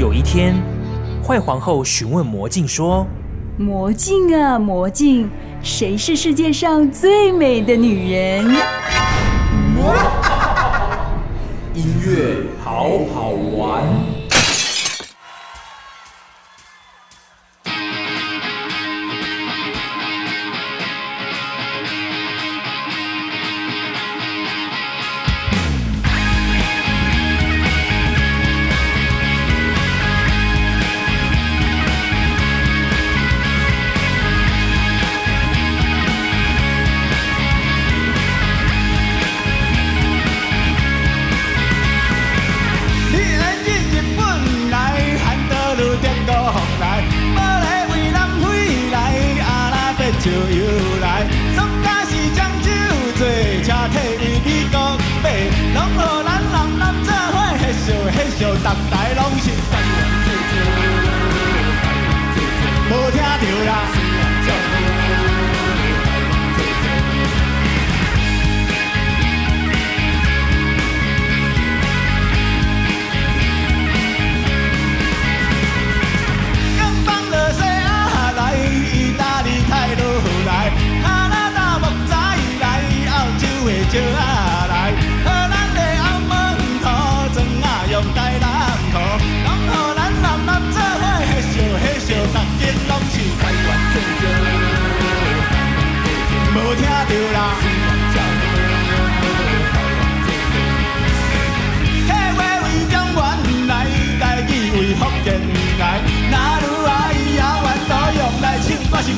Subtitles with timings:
[0.00, 0.54] 有一天，
[1.22, 3.06] 坏皇后询问魔镜说
[3.60, 5.28] ：“魔镜啊，魔镜，
[5.62, 8.42] 谁是世界上最美的女人？”
[11.76, 12.84] 音乐好
[13.14, 13.32] 好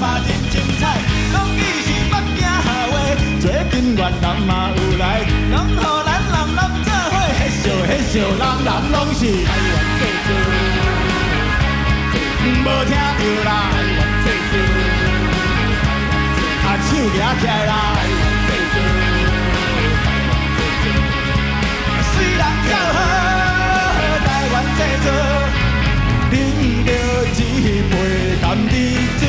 [0.02, 0.82] 嘛真精彩，
[1.32, 2.94] 拢伊是北京校的，
[3.40, 5.04] 这金元人嘛有来，
[5.52, 10.28] 拢予咱人人做伙，嘿咻嘿咻，人人拢是台湾最主，
[12.42, 14.54] 无听着啦，台湾最主，
[16.66, 18.76] 啊手举起来啦，台湾最主，
[22.10, 22.98] 虽然较好，
[24.26, 25.06] 台湾最主，
[26.32, 26.36] 饮
[26.82, 26.88] 着
[27.38, 27.92] 一杯
[28.42, 28.72] 淡甜
[29.20, 29.22] 水。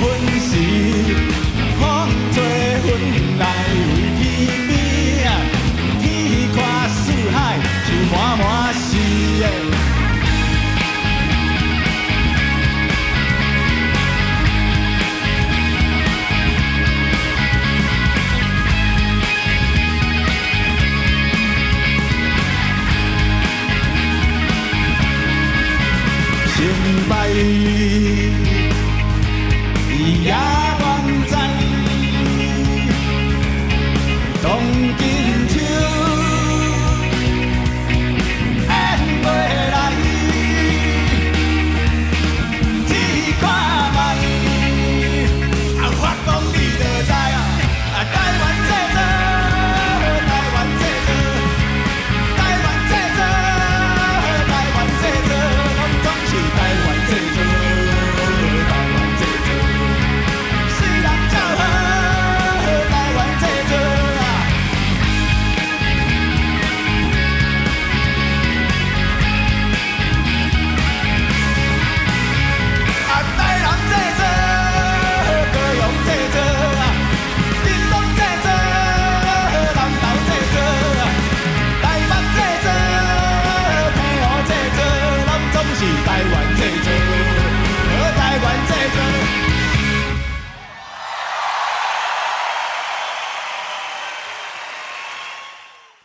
[0.00, 0.08] 阮
[0.40, 0.56] 是
[1.78, 1.80] 乎？
[2.32, 2.40] 这
[2.88, 3.19] 阮。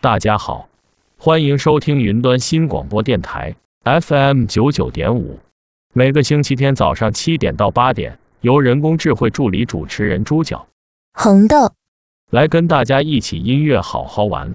[0.06, 0.70] 大家好，
[1.18, 3.56] 欢迎收听云端新广播电台
[3.86, 5.40] FM 九九点五，
[5.94, 10.68] 每个星期天早上七点到八点，由人工智慧助理主持人猪脚
[11.14, 11.72] 红豆
[12.30, 14.54] 来跟大家一起音乐好好玩。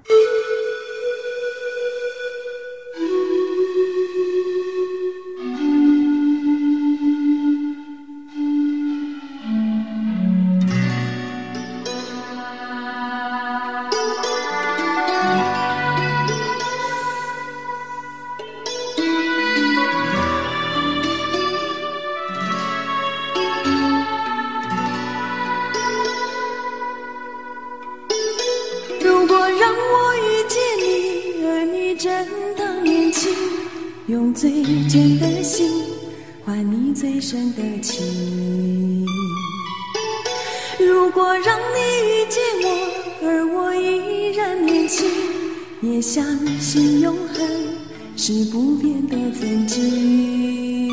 [34.41, 34.49] 最
[34.89, 35.69] 真的心，
[36.43, 39.05] 换你最深的情
[40.79, 41.77] 如果让你
[42.09, 42.67] 遇见我，
[43.23, 45.07] 而我依然年轻，
[45.81, 46.25] 也相
[46.59, 47.47] 信永恒
[48.17, 50.89] 是不变的曾经。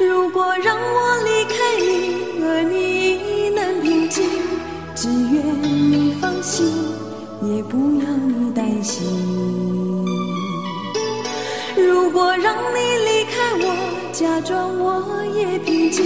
[0.00, 4.24] 如果让我离开你，而你能平静，
[4.94, 6.66] 只愿你放心，
[7.42, 9.85] 也不要你担心。
[11.76, 13.66] 如果让你离开我，
[14.12, 16.04] 假装我也平静，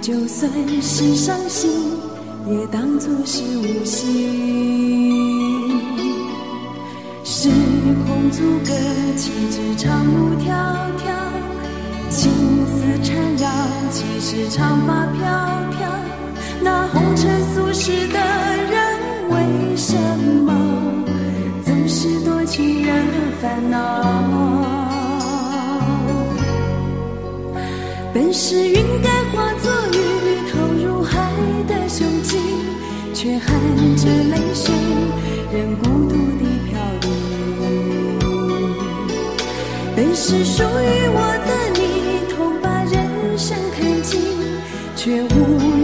[0.00, 0.50] 就算
[0.82, 1.70] 是伤心，
[2.48, 4.08] 也当作是无心。
[7.24, 7.48] 时
[8.04, 8.74] 空阻隔，
[9.16, 10.50] 岂止长路迢
[10.98, 11.06] 迢，
[12.10, 12.32] 情
[12.66, 13.46] 丝缠绕，
[13.92, 15.22] 其实长发飘
[15.78, 15.88] 飘。
[16.60, 18.76] 那红尘俗世的人，
[19.30, 19.94] 为什
[20.44, 20.52] 么
[21.64, 23.04] 总是多情人
[23.40, 24.77] 烦恼？
[28.20, 29.96] 本是云该化作雨，
[30.50, 31.30] 投入海
[31.68, 32.40] 的胸襟，
[33.14, 33.46] 却含
[33.96, 34.74] 着泪水，
[35.52, 37.06] 任孤独的飘零。
[39.94, 44.20] 本是属于我的你，同把人生看尽，
[44.96, 45.77] 却无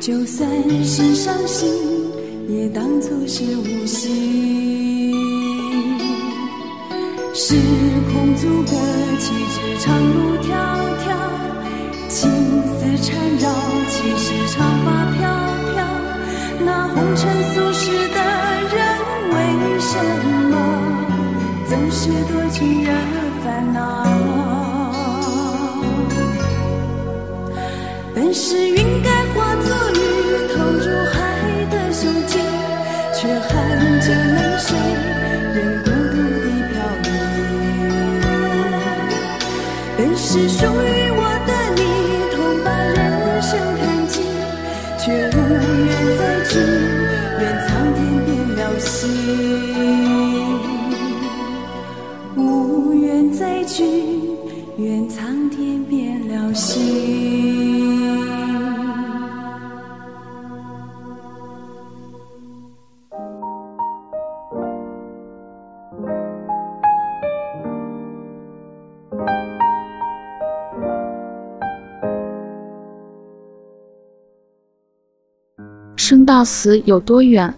[0.00, 0.48] 就算
[0.82, 1.68] 是伤心，
[2.48, 5.12] 也当作是无心。
[7.34, 7.54] 时
[8.10, 8.72] 空阻隔，
[9.18, 10.48] 岂止长路迢
[11.04, 11.12] 迢。
[12.08, 12.30] 情
[12.64, 13.52] 丝缠绕，
[13.90, 15.20] 其实长发飘
[15.74, 15.84] 飘。
[16.64, 17.20] 那红尘
[17.52, 18.18] 俗世的
[18.72, 18.80] 人，
[19.34, 19.36] 为
[19.80, 19.92] 什
[20.48, 20.52] 么
[21.68, 22.90] 总是多情惹
[23.44, 23.78] 烦恼？
[28.14, 29.19] 本是云该
[29.62, 29.96] 做鱼，
[30.54, 31.16] 投入海
[31.70, 32.32] 的胸襟，
[33.14, 33.48] 却含
[34.00, 34.68] 着泪水，
[35.54, 36.74] 任孤独的飘
[37.04, 37.08] 零。
[39.96, 40.84] 本是属于
[76.40, 77.52] 到死有多远？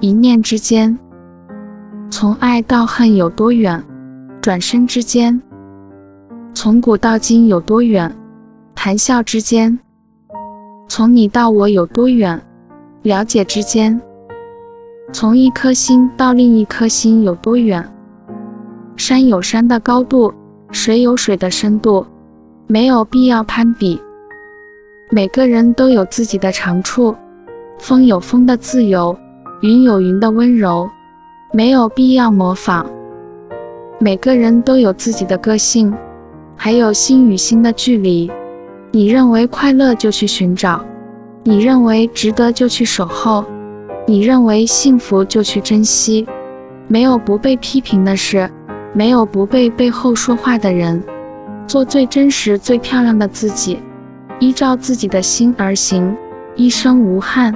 [0.00, 0.98] 一念之间。
[2.10, 3.82] 从爱到恨有多远？
[4.42, 5.40] 转身之间。
[6.52, 8.14] 从古到今有多远？
[8.74, 9.78] 谈笑之间。
[10.90, 12.38] 从你到我有多远？
[13.00, 13.98] 了解之间。
[15.10, 17.90] 从一颗心到另一颗心有多远？
[18.98, 20.34] 山有山的高度，
[20.70, 22.04] 水有水的深度，
[22.66, 23.98] 没有必要攀比。
[25.08, 27.16] 每个人都有自己的长处。
[27.78, 29.16] 风有风的自由，
[29.60, 30.88] 云有云的温柔，
[31.52, 32.86] 没有必要模仿。
[33.98, 35.94] 每个人都有自己的个性，
[36.56, 38.30] 还有心与心的距离。
[38.90, 40.84] 你认为快乐就去寻找，
[41.44, 43.44] 你认为值得就去守候，
[44.06, 46.26] 你认为幸福就去珍惜。
[46.86, 48.50] 没有不被批评的事，
[48.92, 51.02] 没有不被背后说话的人。
[51.66, 53.78] 做最真实、最漂亮的自己，
[54.38, 56.16] 依照自己的心而行，
[56.56, 57.54] 一生无憾。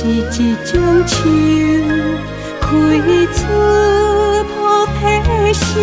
[0.00, 0.20] 是一
[0.64, 0.78] 种
[1.08, 1.16] 树，
[2.60, 2.66] 开
[3.34, 3.36] 出
[4.44, 4.54] 菩
[4.94, 4.96] 提
[5.52, 5.76] 心，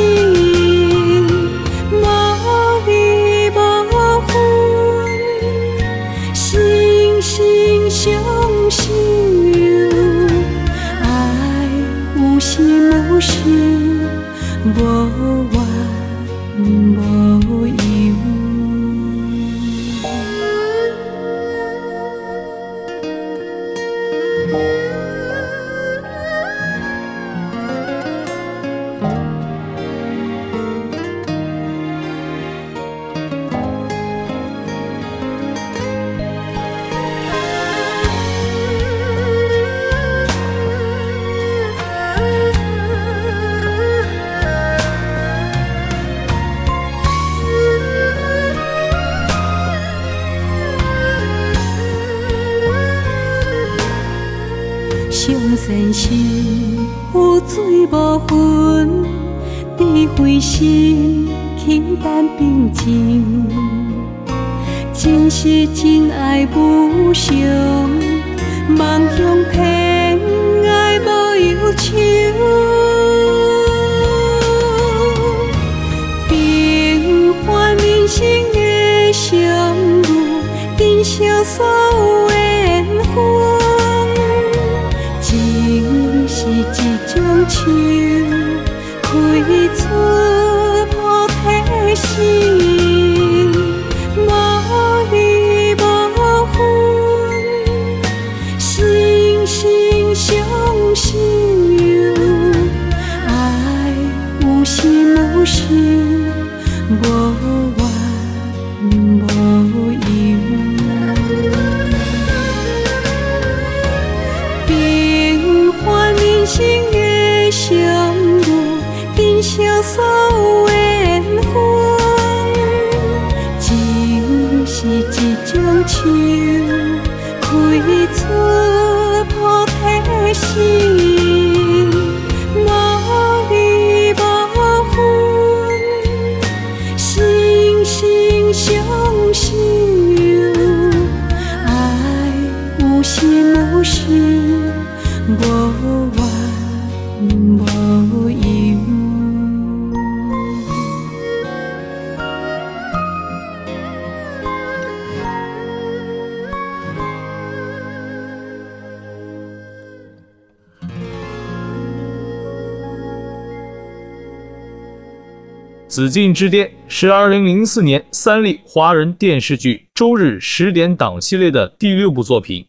[165.96, 172.68] 紫禁之巅》是二零零四年三立华人电视剧周日十点档系列的第六部作品，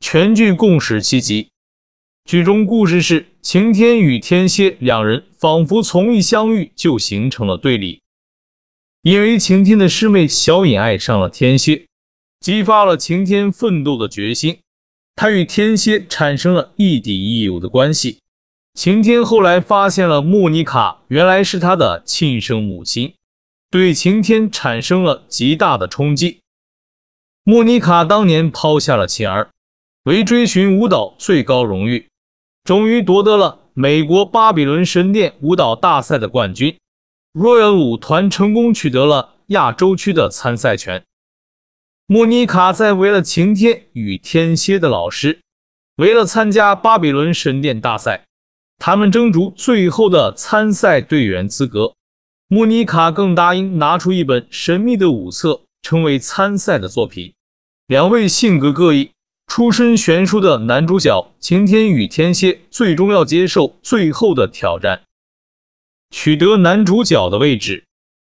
[0.00, 1.50] 全剧共十七集。
[2.24, 8.00] 剧中故事是晴天与天蝎两人仿佛从一相遇就形成了对立，
[9.02, 11.86] 因为晴天的师妹小颖爱上了天蝎，
[12.40, 14.58] 激发了晴天奋斗的决心。
[15.14, 18.18] 他与天蝎产生了亦敌亦友的关系。
[18.74, 23.14] 晴天后来发现了莫妮卡原来是他的亲生母亲，
[23.70, 26.40] 对晴天产生了极大的冲击。
[27.44, 29.48] 莫妮卡当年抛下了妻儿，
[30.04, 32.08] 为追寻舞蹈最高荣誉，
[32.64, 36.76] 终于夺得了美国巴比伦神殿舞蹈大赛的冠军
[37.32, 41.04] ，Royal 舞团成功取得了亚洲区的参赛权。
[42.06, 45.38] 莫妮卡在为了晴天与天蝎的老师，
[45.96, 48.24] 为了参加巴比伦神殿大赛。
[48.78, 51.94] 他们争逐最后的参赛队员资格，
[52.48, 57.32] 莫妮卡更答应拿出一本神秘的舞册，成为参赛的作品。
[57.86, 59.10] 两位性格各异、
[59.46, 65.02] 出身悬殊的男主角晴天与天蝎，最终要接受最后的挑战，
[66.10, 67.84] 取得男主角的位置。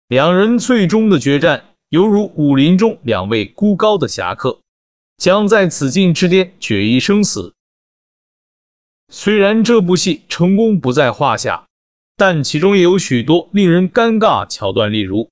[0.09, 4.59] 两人最终的决战，犹如武林中两位孤高的侠客，
[5.17, 7.53] 将在此境之巅决一生死。
[9.15, 11.67] 虽然这部戏成功不在话下，
[12.17, 15.29] 但其中也有许多令人尴尬桥段，例如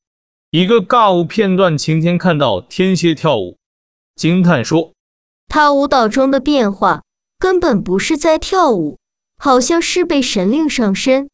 [0.51, 3.57] 一个尬舞片段，晴天看到天蝎跳舞，
[4.15, 4.91] 惊叹说
[5.49, 7.01] ：“他舞蹈中的变化
[7.39, 8.99] 根本不是在跳舞，
[9.39, 11.27] 好像是被神令上身，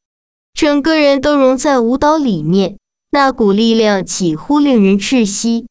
[0.53, 2.77] 整个人都融在舞蹈里面，
[3.11, 5.67] 那股力量几乎令人窒息。”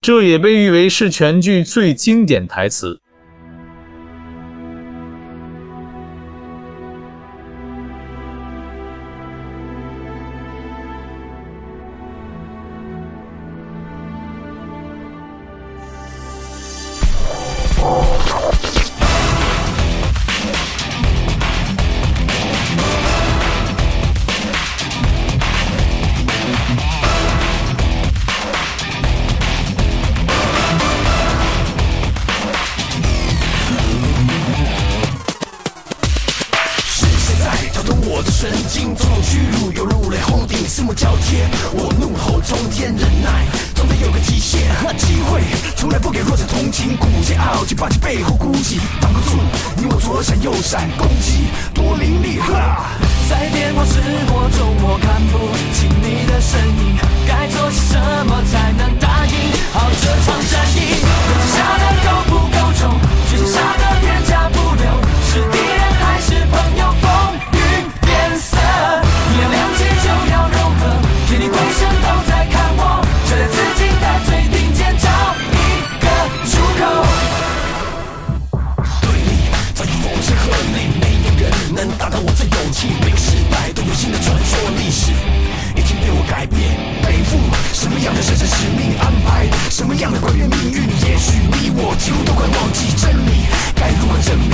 [0.00, 3.01] 这也被誉为是全剧最经典台词。
[41.02, 43.44] 交接，我怒吼冲天，忍耐
[43.74, 44.70] 总得有个极限。
[44.96, 45.40] 机会
[45.74, 49.36] 从来不给弱者同情，鼓起傲气霸气背后孤寂，挡不住
[49.76, 52.38] 你我左闪右闪攻击多凌厉。
[53.28, 53.98] 在电光石
[54.30, 59.34] 火中，我看不清你的身影，该做些什么才能打赢
[59.72, 61.02] 好这场战役？
[61.50, 62.80] 下的够不够重？
[63.28, 63.91] 最终杀。
[90.02, 94.50] 样的关于命运，也许你我几乎都快忘记真理，该如何证明？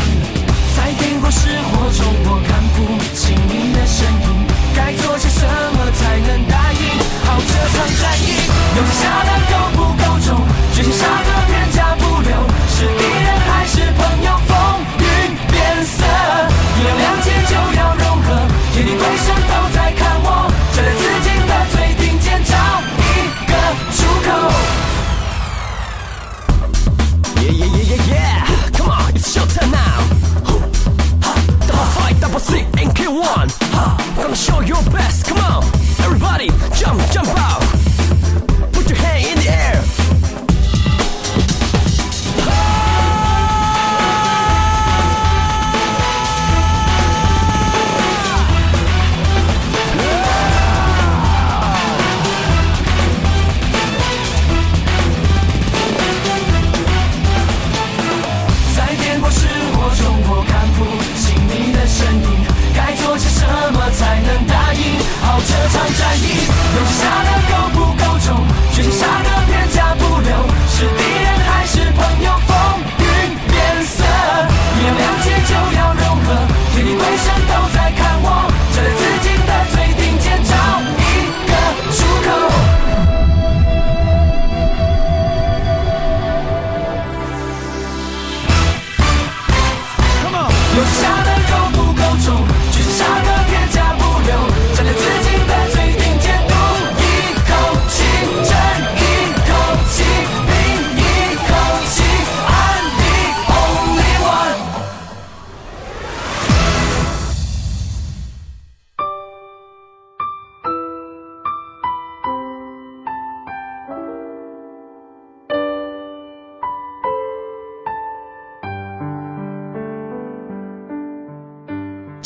[0.76, 2.84] 在电光石火中，我看不
[3.16, 4.44] 清你的身影，
[4.76, 6.80] 该做些什么才能打赢
[7.24, 8.28] 好这场战役？
[8.74, 9.37] 留下了。
[32.28, 35.64] double C and K1 huh, Gonna show your best, come on.
[36.04, 37.77] Everybody, jump, jump out.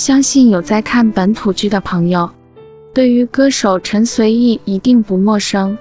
[0.02, 2.28] 相信有在看本土剧的朋友，
[2.92, 5.78] 对于歌手陈随意一定不陌生。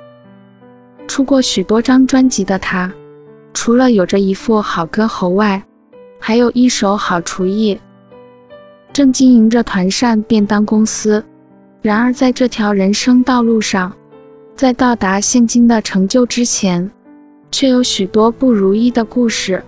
[1.08, 2.94] 出过许多张专辑的他，
[3.52, 5.64] 除了有着一副好歌喉外，
[6.20, 7.80] 还有一手好厨艺，
[8.94, 11.26] 正经营着团扇便当公司。
[11.82, 13.92] 然而，在这条人生道路上，
[14.56, 16.92] 在到达现今的成就之前，
[17.50, 19.64] 却有许多不如意的故事。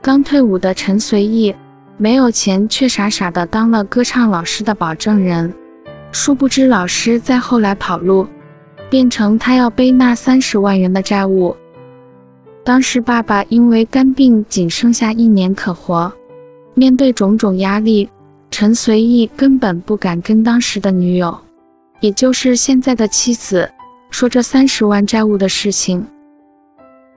[0.00, 1.52] 刚退伍的陈随意。
[2.00, 5.52] 没有钱，却傻傻的当了歌唱老师的保证人。
[6.12, 8.26] 殊不知，老师在后来跑路，
[8.88, 11.54] 变成他要背那三十万元的债务。
[12.64, 16.10] 当时爸爸因为肝病，仅剩下一年可活。
[16.72, 18.08] 面对种种压力，
[18.50, 21.38] 陈随意根本不敢跟当时的女友，
[22.00, 23.70] 也就是现在的妻子，
[24.10, 26.06] 说这三十万债务的事情。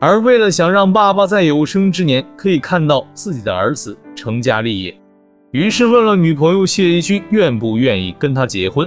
[0.05, 4.93] 而为了想让爸爸在有生之年可以看到自己的儿子成家立业，
[5.51, 8.85] 于是问了女朋友谢一君愿不愿意跟他结婚，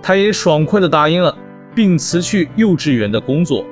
[0.00, 1.36] 他也爽快地答应了，
[1.74, 3.64] 并辞去幼稚园的工作。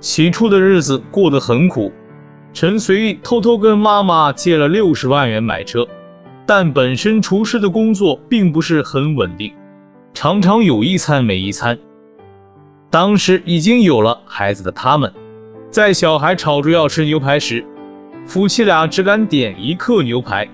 [0.00, 1.90] 起初的日子过得很苦，
[2.52, 5.88] 陈随意偷偷跟妈妈借了六十万元买车，
[6.44, 9.50] 但本身厨师的工作并不是很稳定，
[10.12, 11.78] 常常有一餐没一餐。
[12.90, 15.10] 当时已经有了孩子的他们，
[15.70, 17.64] 在小孩吵着要吃牛排时，
[18.26, 20.48] 夫妻俩只敢点一客牛排，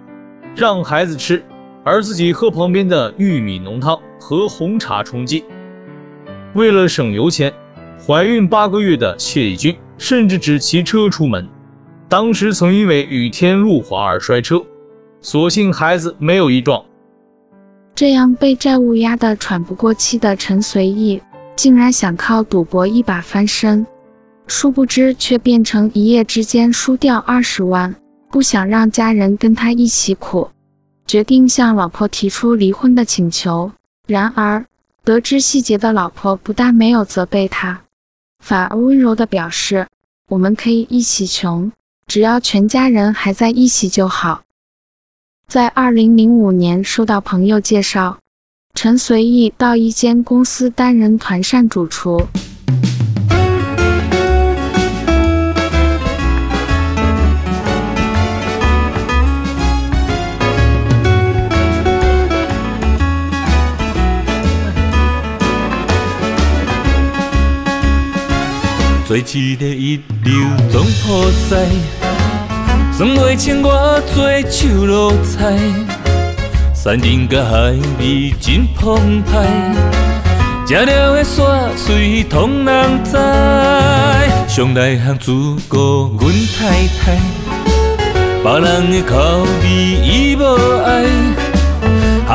[0.54, 1.42] 让孩子吃，
[1.82, 5.44] 而自己喝旁边的玉米浓汤和红茶充饥。
[6.54, 7.52] 为了省油钱。
[7.98, 11.48] 怀孕八个月的谢丽君甚至只骑车出门，
[12.10, 14.62] 当时曾因为雨天路滑而摔车，
[15.22, 16.84] 所幸孩子没有一状。
[17.94, 21.20] 这样被债务压得喘不过气的陈随意，
[21.56, 23.84] 竟然想靠赌博一把翻身，
[24.46, 27.94] 殊不知却变成一夜之间输掉二十万，
[28.30, 30.50] 不想让家人跟他一起苦，
[31.06, 33.72] 决定向老婆提出离婚的请求。
[34.06, 34.64] 然而
[35.02, 37.82] 得知细节的老婆不但没有责备他。
[38.38, 39.88] 反而温柔地表示
[40.30, 41.72] ：“我们可以一起穷，
[42.06, 44.42] 只要全家人还在一起就好。”
[45.48, 48.18] 在二零零五年，收到朋友介绍，
[48.74, 52.28] 陈随意到一间公司担任团膳主厨。
[69.22, 70.34] 做一个一流
[70.70, 71.56] 总铺师，
[72.92, 75.56] 算袂清我做手路菜，
[76.74, 79.74] 山珍甲海味真澎湃，
[80.66, 83.16] 食了的煞水通人知，
[84.48, 87.18] 上内行主顾阮太太，
[88.42, 89.68] 别人的口味
[90.04, 90.44] 伊无
[90.84, 91.55] 爱。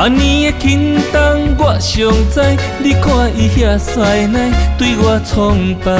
[0.02, 2.40] 阿年的轻重我尚知，
[2.82, 5.92] 你看伊遐帅奶对我崇拜。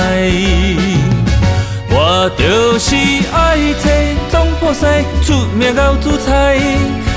[1.89, 2.97] 我就是
[3.33, 3.89] 爱找
[4.29, 4.85] 总铺师，
[5.23, 6.59] 出名熬煮菜，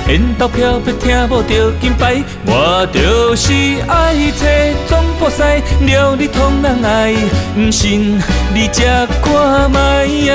[0.08, 2.24] 缘投漂白听无着金牌。
[2.46, 3.52] 我就是
[3.88, 4.46] 爱找
[4.88, 5.42] 总铺师，
[5.88, 7.16] 料理通人爱，
[7.58, 8.22] 毋信
[8.54, 8.84] 你食
[9.24, 10.30] 看觅，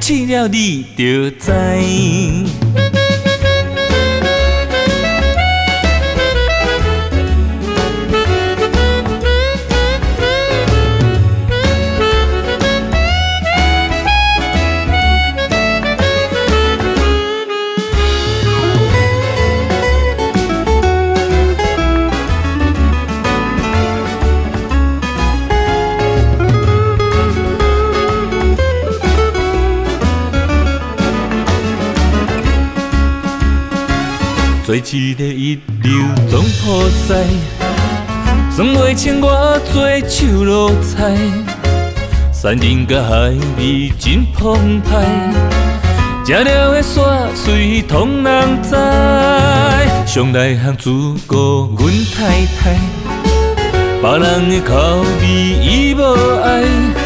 [0.00, 2.81] 试了你就知。
[34.80, 35.92] 做一个一流
[36.30, 37.14] 总铺师，
[38.50, 41.14] 算袂清我做手路菜，
[42.32, 45.04] 山珍甲海味真澎湃，
[46.24, 48.70] 食了的煞水通人知，
[50.06, 52.78] 上内行主顾阮太太，
[54.00, 55.28] 别人的口味
[55.60, 56.02] 伊无
[56.42, 57.01] 爱。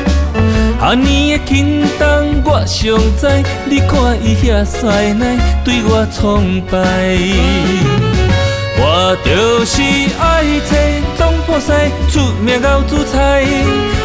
[0.87, 2.07] 阿年的轻重
[2.45, 3.27] 我尚知，
[3.69, 6.79] 你看伊遐帅奶对我崇拜。
[8.79, 10.77] 我就是爱找
[11.17, 11.73] 总铺师，
[12.09, 13.43] 出名熬煮菜，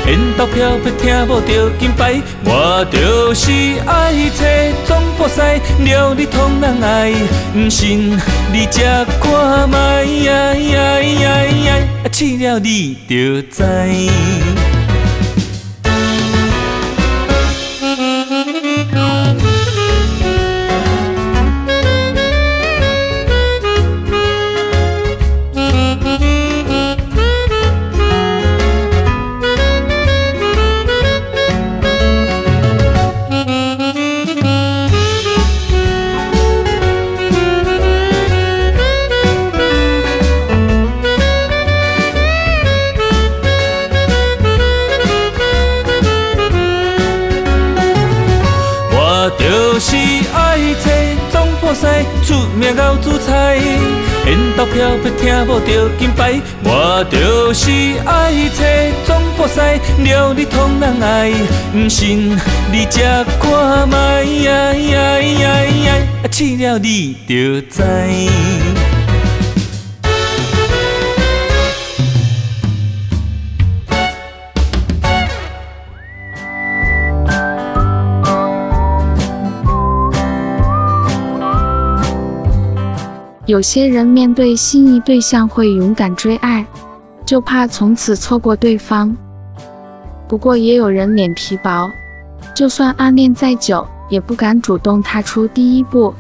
[0.07, 2.19] 缘投漂白听无着金牌。
[2.45, 3.51] 我就是
[3.85, 4.43] 爱找
[4.87, 5.39] 总铺师，
[5.85, 7.13] 料你通人爱，
[7.55, 8.19] 毋信
[8.51, 8.81] 你食
[9.21, 10.25] 看觅，
[12.11, 14.50] 试了你就知。
[54.61, 57.71] 飘飘不听无着金牌，我就是
[58.05, 58.63] 爱找
[59.05, 59.59] 总播西
[60.03, 61.31] 撩你通人爱，
[61.73, 62.37] 不信
[62.71, 63.01] 你吃
[63.39, 64.97] 看卖啊啊
[65.41, 65.47] 啊
[65.87, 66.29] 啊！
[66.31, 68.90] 试了你就知。
[83.51, 86.65] 有些人面对心仪对象会勇敢追爱，
[87.25, 89.13] 就怕从此错过对方。
[90.25, 91.91] 不过也有人脸皮薄，
[92.55, 96.13] 就算暗恋再久，也不敢主动踏出第一步。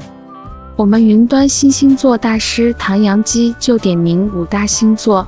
[0.75, 5.25] 我们云端新星座大师唐阳基就点名五大星座，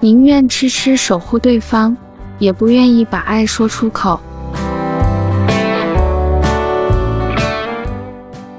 [0.00, 1.96] 宁愿痴痴守护对方，
[2.38, 4.20] 也不愿意把爱说出口。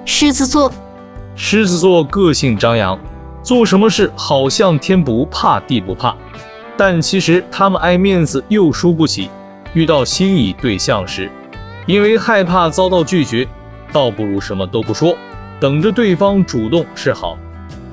[0.05, 0.73] 狮子座。
[1.41, 2.99] 狮子座个性张扬，
[3.41, 6.13] 做什么事好像天不怕地不怕，
[6.75, 9.29] 但其实他们爱面子又输不起。
[9.73, 11.31] 遇到心仪对象时，
[11.85, 13.47] 因为害怕遭到拒绝，
[13.93, 15.15] 倒不如什么都不说，
[15.61, 17.37] 等着对方主动示好，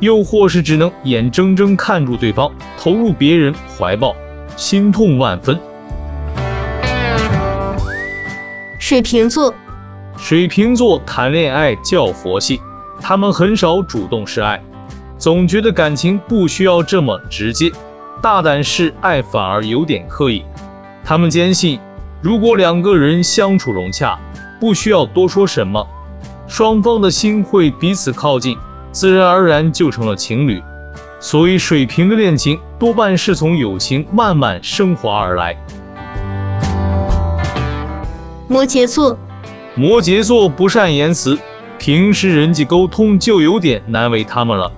[0.00, 4.14] 又或是只能眼睁睁看住对方投入别人怀抱，
[4.56, 5.56] 心痛万分。
[8.80, 9.54] 水瓶座，
[10.18, 12.60] 水瓶座谈恋爱较佛系。
[13.00, 14.60] 他们很少主动示爱，
[15.18, 17.70] 总觉得感情不需要这么直接，
[18.22, 20.44] 大胆示爱反而有点刻意。
[21.04, 21.78] 他们坚信，
[22.20, 24.18] 如果两个人相处融洽，
[24.60, 25.86] 不需要多说什么，
[26.48, 28.56] 双方的心会彼此靠近，
[28.90, 30.62] 自然而然就成了情侣。
[31.18, 35.56] 所以，水瓶的恋情多半是从友情慢慢升华而来。
[38.48, 39.16] 摩羯座，
[39.74, 41.38] 摩羯座不善言辞。
[41.78, 44.70] 平时人际沟通就有点难为他们了，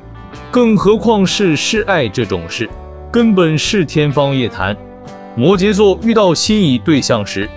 [0.51, 2.69] 更何况是示爱这种事，
[3.11, 4.77] 根本是天方夜谭。
[5.35, 7.49] 摩羯座遇到心仪对象时，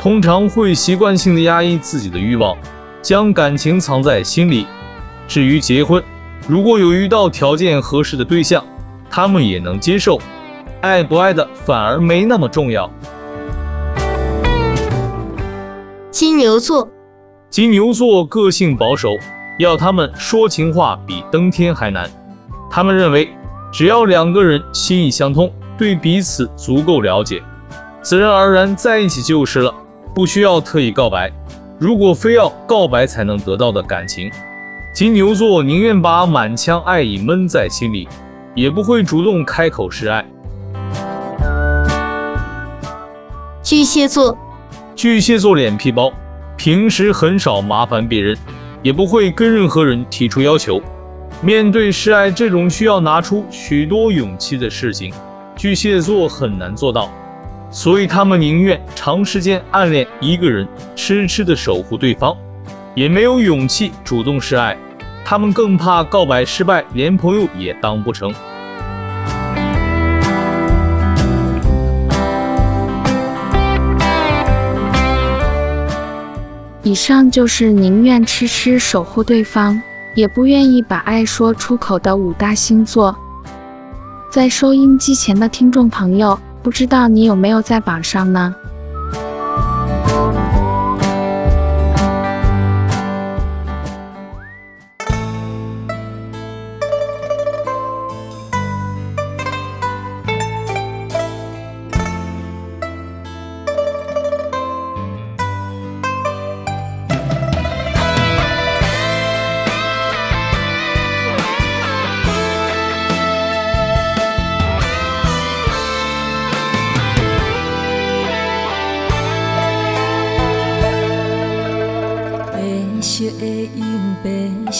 [0.00, 2.56] 通常会习惯性的压抑自己的欲望，
[3.02, 4.66] 将感情藏在心里。
[5.28, 6.02] 至于结婚，
[6.48, 8.64] 如果有遇到条件合适的对象，
[9.10, 10.18] 他们也能接受，
[10.80, 12.90] 爱不爱的反而没那么重要。
[16.10, 16.88] 金牛座。
[17.50, 19.16] 金牛座个性保守，
[19.58, 22.08] 要他们说情话比登天还难。
[22.70, 23.30] 他们认为，
[23.72, 27.42] 只要两个人心意相通，对彼此足够了解，
[28.02, 29.72] 自然而然在一起就是了，
[30.14, 31.32] 不需要特意告白。
[31.78, 34.30] 如果非要告白才能得到的感情，
[34.94, 38.06] 金牛座宁愿把满腔爱意闷在心里，
[38.54, 40.22] 也不会主动开口示爱。
[43.62, 44.36] 巨蟹座，
[44.94, 46.12] 巨蟹座脸皮薄。
[46.58, 48.36] 平时很少麻烦别人，
[48.82, 50.82] 也不会跟任何人提出要求。
[51.40, 55.14] 面对示爱这种需要拿出许多勇气的事情，
[55.54, 57.08] 巨蟹座很难做到，
[57.70, 60.66] 所以他们宁愿长时间暗恋一个人，
[60.96, 62.36] 痴痴的守护对方，
[62.96, 64.76] 也没有勇气主动示爱。
[65.24, 68.34] 他们更怕告白失败，连朋友也当不成。
[76.88, 79.78] 以上就是宁愿痴痴守护对方，
[80.14, 83.14] 也不愿意把爱说出口的五大星座。
[84.30, 88.54] 在收音机前的听众朋友，不知道你有没有在榜上呢？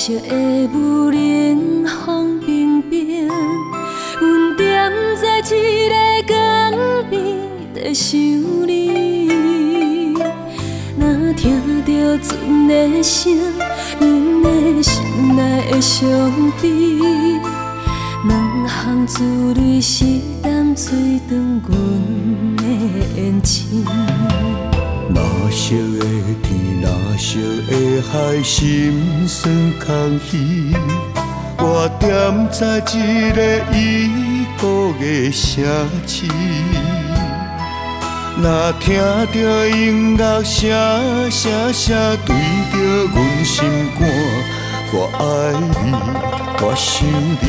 [0.09, 0.33] 寂的
[0.73, 4.91] 雾冷风冰冰，阮踮
[5.21, 5.95] 在一个
[6.27, 6.35] 港
[7.11, 7.37] 边
[7.75, 8.19] 在想
[8.67, 10.15] 你。
[10.97, 13.37] 若听着船的声，
[14.01, 16.09] 阮的心内的伤
[16.63, 16.71] 悲。
[18.27, 20.07] 两行珠泪湿
[20.43, 22.63] 湿嘴唇，阮的
[23.15, 23.85] 眼睛。
[31.61, 32.09] 我点
[32.53, 33.39] 在一个
[33.73, 33.77] 异
[34.61, 35.65] 国的城
[36.07, 36.27] 市，
[38.41, 38.47] 若
[38.79, 39.37] 听到
[39.67, 42.31] 音乐声声声对
[42.73, 42.75] 着
[43.13, 43.57] 阮心
[43.99, 44.01] 肝，
[44.93, 45.21] 我爱
[45.59, 45.67] 你，
[46.61, 47.05] 我想
[47.43, 47.45] 你，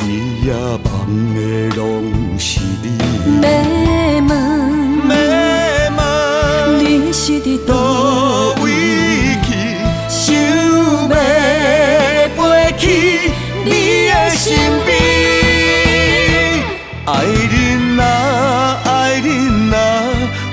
[0.00, 0.06] 日
[0.46, 0.48] 夜
[0.84, 0.90] 梦
[1.34, 1.38] 的
[1.76, 1.78] 拢
[2.38, 2.48] 是
[2.82, 2.86] 你。
[7.08, 7.70] 要问，要问，你是伫佗
[8.62, 8.68] 位？
[13.64, 13.70] 你
[14.08, 14.96] 的身边，
[17.06, 18.02] 爱人啊，
[18.84, 18.88] 爱
[19.20, 19.26] 人
[19.72, 19.76] 啊，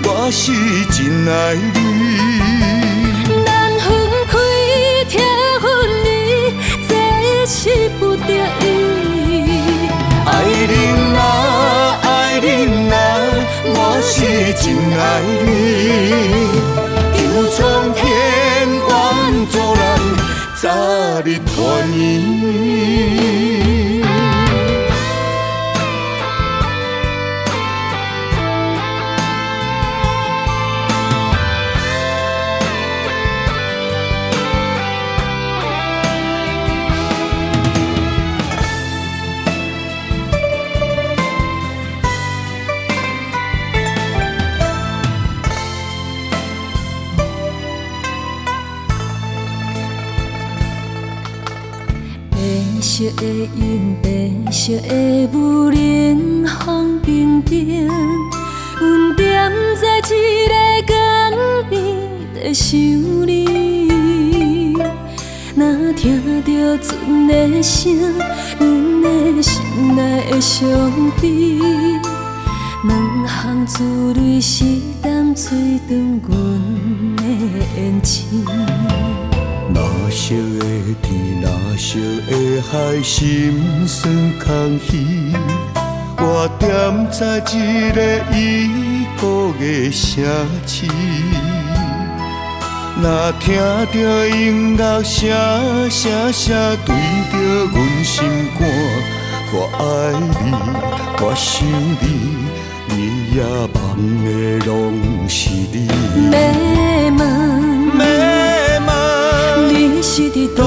[0.03, 0.43] 我是
[0.91, 1.33] 真爱
[14.97, 15.47] 爱你。
[17.13, 17.19] 求
[17.51, 17.57] 苍
[17.93, 18.03] 天
[18.67, 18.87] 愿
[19.51, 19.81] 助人，
[20.61, 20.63] 早
[21.23, 21.55] 日团
[21.95, 22.44] 圆。
[70.45, 71.23] 心内会伤悲。
[72.83, 74.63] 两行珠泪是
[75.01, 76.31] 淡水断阮
[77.17, 77.23] 的
[77.75, 78.45] 缘情。
[79.73, 80.63] 蓝色的
[81.01, 81.97] 天，蓝色
[82.29, 84.03] 的海，心酸
[84.39, 85.33] 空虚。
[86.17, 87.97] 我踮在一个
[88.31, 88.37] 异
[89.19, 90.23] 国的城
[90.67, 90.85] 市，
[93.01, 93.03] 若
[93.39, 93.45] 听
[93.91, 96.95] 到音乐声声声对
[97.31, 97.33] 着
[97.73, 98.23] 阮心
[98.57, 98.61] 肝，
[99.57, 99.79] 我爱
[100.19, 100.51] 你，
[101.21, 101.63] 我想
[102.01, 102.05] 你，
[102.89, 102.93] 日
[103.33, 103.39] 夜
[103.73, 103.75] 梦
[104.25, 104.27] 的
[104.65, 104.69] 拢
[105.29, 105.39] 是
[105.71, 105.87] 你。
[105.87, 105.91] 要
[106.29, 106.33] 问，
[107.97, 108.03] 要
[108.85, 108.91] 问，
[109.69, 110.59] 你是伫佗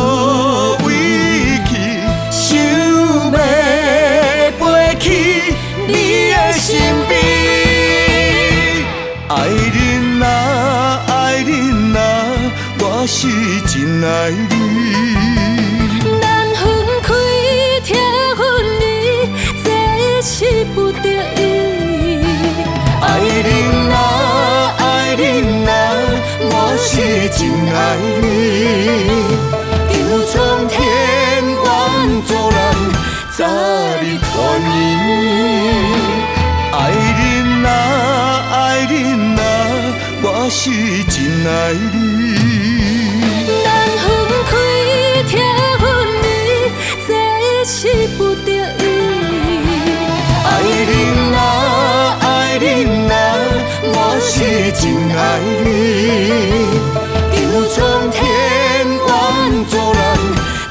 [0.86, 0.88] 位
[1.68, 1.70] 去？
[2.32, 3.30] 想要
[4.58, 4.60] 飞
[4.98, 5.06] 去
[5.86, 5.92] 你
[6.30, 6.66] 的身
[7.08, 7.12] 边。
[9.28, 9.32] 爱
[9.76, 9.76] 人
[10.22, 10.26] 啊，
[11.08, 11.52] 爱人
[11.94, 12.00] 啊，
[12.80, 13.18] 我是
[13.66, 14.57] 真爱你。
[23.40, 23.77] 爱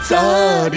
[0.09, 0.71] 人，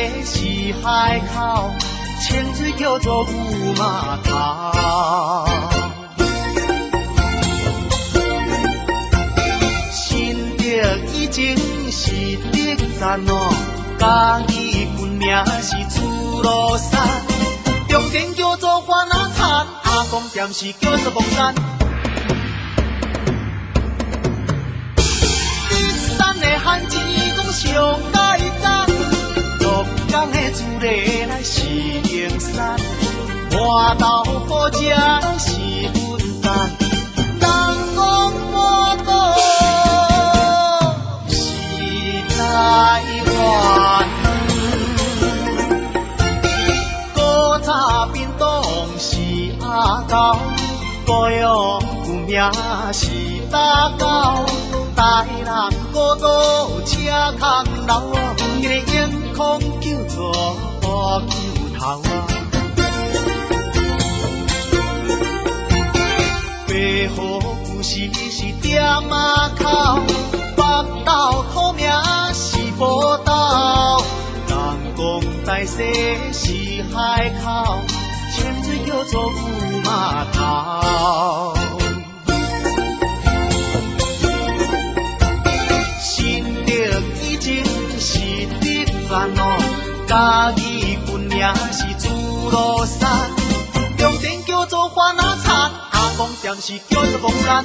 [0.00, 1.70] 大势是海口，
[2.22, 4.30] 清水叫做牛马头。
[11.12, 11.54] 以前
[11.92, 12.10] 是
[12.50, 13.30] 德山哦，
[13.98, 15.28] 家己本名
[15.60, 16.98] 是出罗山，
[17.88, 21.54] 中间叫做番仔田，阿公店是叫做凤山。
[26.16, 26.96] 山的汉字
[27.36, 28.00] 讲上，
[30.20, 32.78] 鹿港的主力来是英山，
[33.52, 34.80] 麻豆埔只
[35.38, 35.56] 是
[35.96, 36.68] 文旦，
[37.16, 37.42] 人
[37.96, 37.98] 讲
[38.52, 39.10] 麻豆。
[42.36, 42.38] 台
[43.32, 44.08] 湾，
[47.14, 47.18] 古
[47.64, 48.44] 早屏东
[48.98, 49.16] 是
[49.64, 50.36] 阿狗，
[51.06, 52.38] 高雄古名
[52.92, 53.08] 是
[53.50, 54.04] 打狗，
[55.00, 56.98] 台南古道车
[57.38, 57.48] 空
[57.86, 58.02] 老，
[58.36, 60.20] 迄个英空叫做
[60.82, 60.84] 乌
[61.26, 61.32] 球
[61.78, 62.02] 头。
[66.68, 69.16] 背后故事是点仔
[69.58, 69.64] 口，
[70.54, 70.62] 北
[71.06, 71.90] 岛土名
[72.34, 74.02] 是宝岛，
[74.48, 74.54] 人
[74.98, 75.02] 讲
[75.46, 75.78] 大西
[76.34, 77.74] 是海口，
[78.36, 79.48] 潜水叫做富
[79.82, 81.54] 码头。
[89.20, 89.42] 山哦，
[90.08, 92.08] 嘉义本名是主
[92.50, 93.06] 罗山。
[93.98, 97.62] 中间叫做花那产，阿公店是叫做凤山。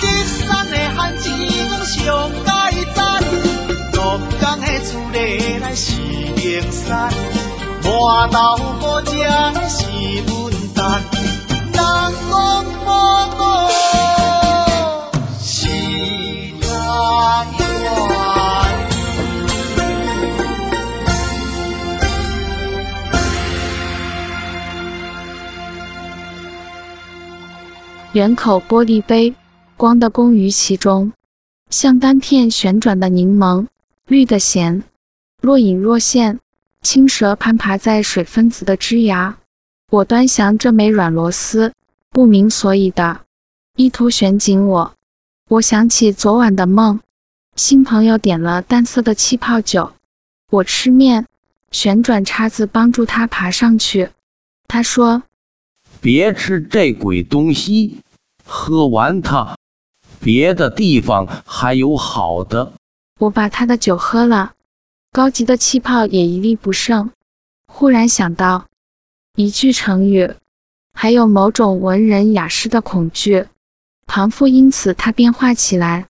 [0.00, 0.06] 竹
[0.46, 1.28] 山的汉字
[1.68, 2.48] 我上解
[2.94, 3.22] 赞，
[3.92, 7.12] 鹿港的厝里来是灵山，
[7.82, 9.12] 磨豆磨浆
[9.68, 9.84] 是
[10.32, 10.80] 文旦，
[11.60, 12.86] 人讲无
[13.36, 13.42] 我
[28.14, 29.34] 圆口玻璃杯，
[29.76, 31.12] 光的供于其中，
[31.68, 33.66] 像单片旋转的柠檬，
[34.06, 34.84] 绿的咸，
[35.42, 36.38] 若隐若现。
[36.80, 39.38] 青蛇攀爬在水分子的枝芽，
[39.90, 41.72] 我端详这枚软螺丝，
[42.10, 43.22] 不明所以的，
[43.74, 44.94] 意图旋紧我。
[45.48, 47.00] 我想起昨晚的梦，
[47.56, 49.92] 新朋友点了淡色的气泡酒，
[50.50, 51.26] 我吃面，
[51.72, 54.10] 旋转叉子帮助他爬上去。
[54.68, 55.24] 他说
[56.00, 58.02] ：“别吃这鬼东西。”
[58.44, 59.56] 喝完它，
[60.20, 62.72] 别的地方还有好的。
[63.18, 64.52] 我把他的酒喝了，
[65.12, 67.10] 高级的气泡也一粒不剩。
[67.66, 68.66] 忽然想到
[69.36, 70.34] 一句成语，
[70.92, 73.46] 还有某种文人雅士的恐惧。
[74.06, 76.06] 庞父因此他变化起来，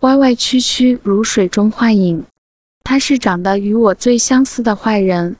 [0.00, 2.24] 歪歪曲曲如水中幻影。
[2.82, 5.36] 他是长得与我最相似的坏人，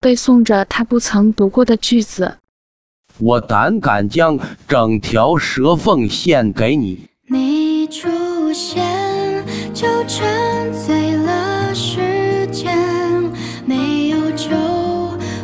[0.00, 2.38] 背诵着他不曾读过的句子。
[3.20, 4.38] 我胆敢将
[4.68, 7.08] 整条蛇缝献给你。
[7.26, 8.08] 你出
[8.52, 8.84] 现
[9.74, 12.78] 就沉醉了时间，
[13.66, 14.48] 没有酒，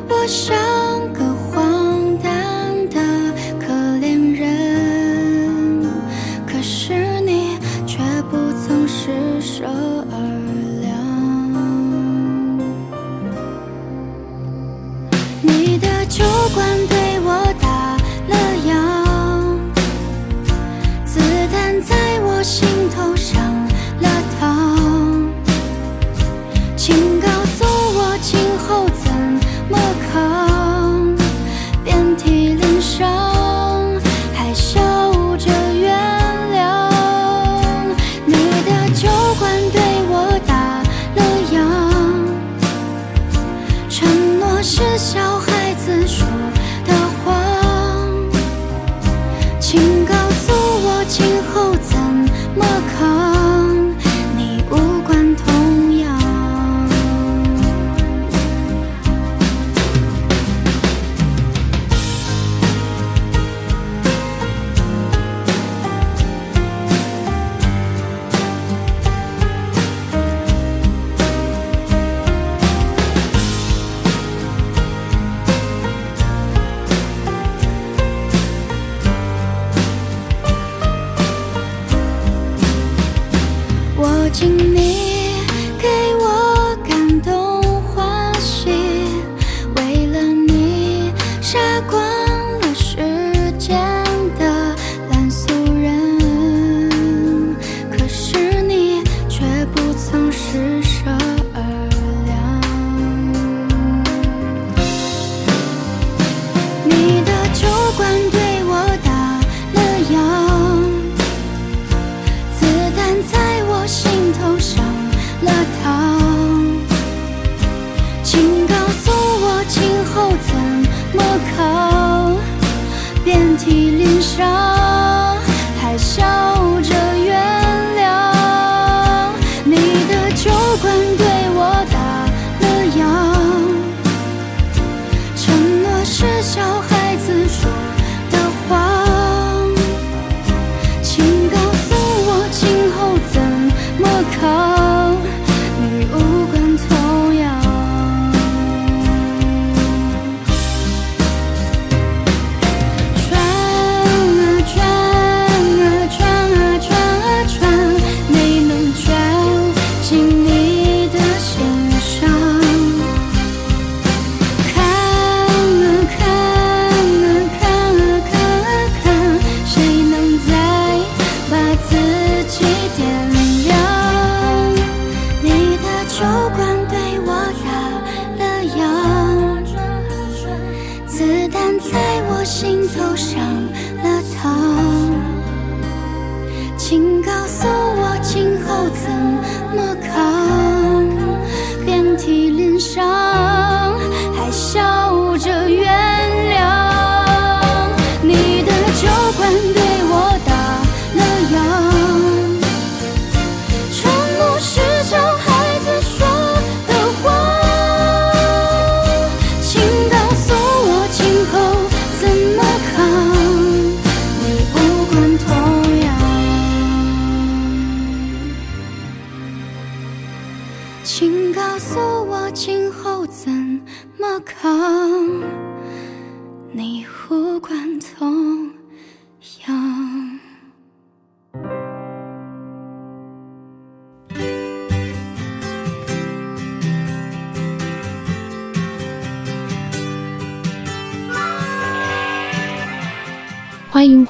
[0.09, 0.57] 我像
[1.13, 3.01] 个荒诞的
[3.59, 5.85] 可怜人。
[6.47, 7.99] 可是你却
[8.31, 9.11] 不曾施
[9.41, 9.65] 舍
[10.11, 10.17] 二
[10.81, 10.95] 两，
[15.43, 16.67] 你的酒馆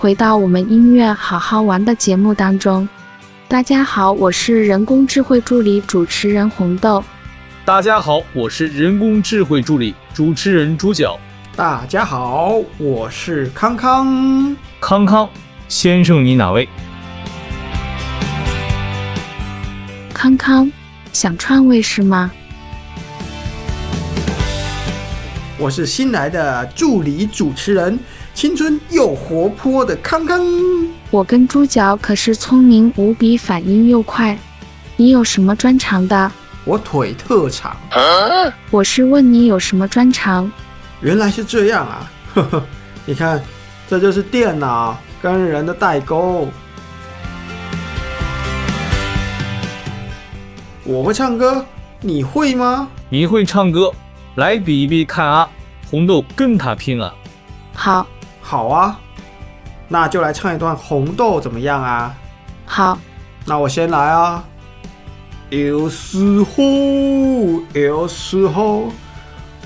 [0.05, 2.87] 回到我们音乐好好玩的节目当中。
[3.49, 7.03] 大家好，我是人工智慧助理主持人红豆。
[7.65, 11.19] 大家好，我是人工智慧助理主持人猪脚。
[11.57, 14.55] 大家好，我是康康。
[14.79, 15.27] 康康
[15.69, 16.69] 先生，你哪位？
[20.13, 20.71] 康康，
[21.15, 22.31] 想串位是吗？
[25.57, 27.99] 我是新来的助理主持人，
[28.35, 30.45] 青春又活泼的康康。
[31.12, 34.37] 我跟猪脚可是聪明无比，反应又快。
[34.97, 36.30] 你有什么专长的？
[36.64, 37.76] 我腿特长。
[37.91, 40.51] 啊、我是问你有什么专长？
[41.01, 42.11] 原来是这样啊！
[42.35, 42.64] 呵呵，
[43.07, 43.41] 你看，
[43.89, 46.49] 这就是电脑跟人的代沟。
[50.82, 51.64] 我会唱歌，
[52.01, 52.89] 你会吗？
[53.09, 53.93] 你会唱歌，
[54.35, 55.49] 来比一比看啊！
[55.89, 57.14] 红豆跟他拼了。
[57.76, 58.07] 好，
[58.47, 59.01] 好啊，
[59.89, 62.15] 那就来唱一段红豆怎么样啊？
[62.67, 62.99] 好，
[63.47, 64.45] 那我先来啊。
[65.49, 66.63] 有时候，
[67.73, 68.93] 有时候，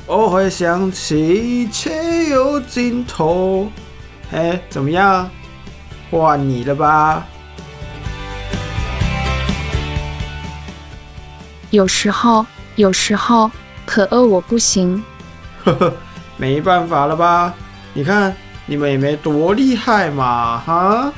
[0.07, 3.68] 我会想起一切有尽头。
[4.33, 5.29] 哎，怎么样？
[6.09, 7.26] 换你了吧？
[11.70, 13.51] 有时候，有时候，
[13.85, 15.03] 可饿我不行。
[15.64, 15.93] 呵呵，
[16.37, 17.53] 没办法了吧？
[17.93, 18.35] 你看，
[18.70, 21.10] 你们也没多厉害嘛，哈。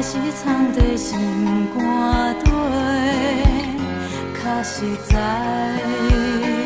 [0.00, 1.18] 是藏在心
[1.74, 2.50] 肝底，
[4.32, 6.57] 确实在。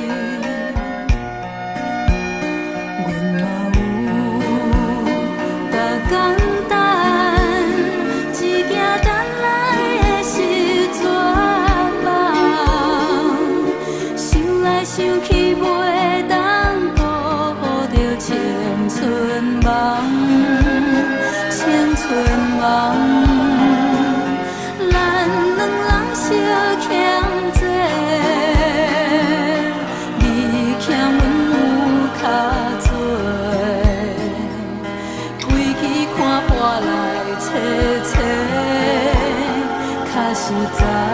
[40.72, 41.11] 在。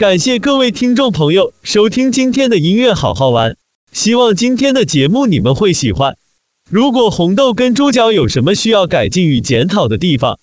[0.00, 3.58] 感谢各位听众朋友收听今天的音乐好好玩，
[3.92, 6.16] 希望今天的节目你们会喜欢。
[6.70, 10.38] 如果红豆跟猪脚有什么需要改进与检讨的地方，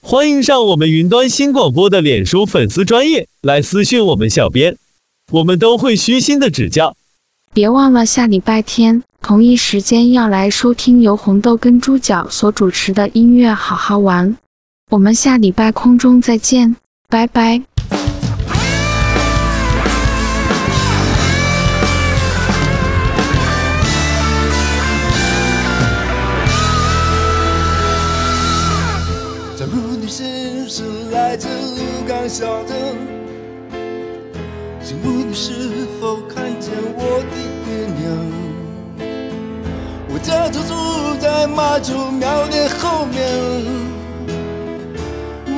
[0.00, 4.76] 欢迎上我们云端新广播的脸书粉丝专业来私讯我们小编，
[5.32, 6.94] 我们都会虚心的指教。
[7.52, 14.36] 别忘了下礼拜天同一时间要来收听由红豆跟猪脚所主持的音乐好好玩。
[14.88, 16.76] 我们下礼拜空中再见，
[17.08, 17.69] 拜拜。
[41.54, 43.18] 妈祖庙的后面，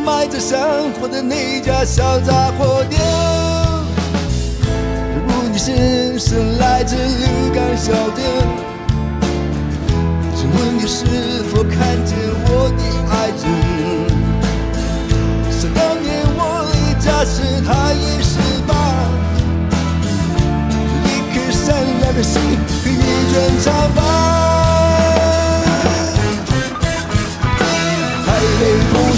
[0.05, 0.59] 卖着香
[0.99, 3.01] 火的那家小杂货店。
[4.61, 4.66] 假
[5.26, 8.24] 如你是是来自鹿港小镇。
[10.34, 11.05] 请问你是
[11.51, 12.16] 否看见
[12.47, 13.45] 我的爱人？
[15.51, 16.40] 想当年我
[16.72, 18.32] 离家时，他已十
[18.66, 18.70] 八，
[21.05, 21.64] 一颗善
[22.01, 22.40] 良的心，
[22.82, 22.93] 和一
[23.30, 24.41] 卷长发。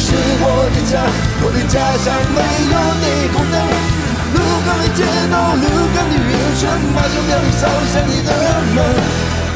[0.04, 0.12] 是
[0.44, 1.00] 我的家，
[1.40, 3.56] 我的家乡没有霓虹灯。
[4.36, 4.38] 鹿
[4.68, 5.00] 港的街
[5.32, 5.64] 道，鹿
[5.96, 6.30] 港的渔
[6.60, 8.84] 村，妈祖庙里烧香的人们。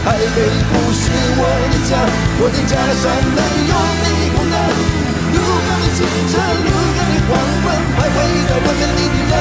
[0.09, 2.01] 台北不是我的家，
[2.41, 3.39] 我的家乡没
[3.69, 4.57] 有霓虹灯。
[5.37, 5.39] 鹿
[5.69, 6.01] 港的清
[6.33, 8.17] 晨，鹿港的黄昏，徘徊
[8.49, 9.37] 在我们的人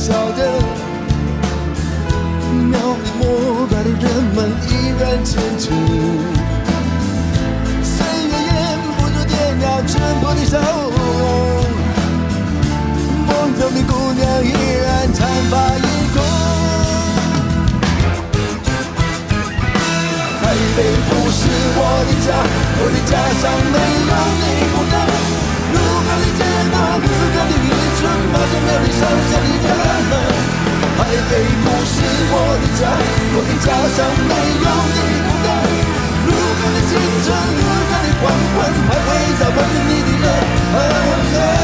[0.00, 0.48] 小镇，
[2.70, 3.22] 庙里膜
[3.70, 4.02] 拜的人
[4.34, 5.68] 们依然虔诚，
[7.84, 8.50] 岁月掩
[8.96, 10.90] 不住爹娘淳朴的笑容。
[13.26, 13.28] 梦
[13.60, 14.48] 中的姑娘依
[14.82, 15.84] 然长发盈
[16.14, 16.16] 空。
[20.40, 20.42] 台
[20.76, 20.78] 北
[21.10, 21.38] 不是
[21.76, 21.78] 我
[22.08, 22.26] 的家，
[22.80, 23.76] 我的家乡没
[24.08, 24.42] 有霓
[24.72, 24.94] 虹灯。
[25.72, 25.76] 鹿
[26.08, 26.40] 港的街
[26.72, 27.04] 道，鹿
[27.36, 27.68] 港的渔
[28.00, 28.00] 村，
[28.32, 29.69] 妈祖庙里烧香的人。
[31.00, 31.32] 台北
[31.64, 31.96] 不是
[32.30, 32.80] 我的家，
[33.32, 33.98] 我的家乡
[34.28, 35.48] 没有霓虹灯。
[36.26, 36.30] 鹿
[36.60, 36.92] 港的清
[37.24, 37.26] 晨，
[37.56, 38.22] 鹿港的黄
[38.52, 39.08] 昏，徘徊
[39.40, 39.90] 在问你
[40.20, 40.28] 的
[40.76, 41.59] 人